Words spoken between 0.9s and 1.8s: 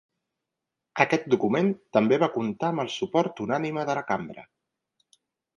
Aquest document,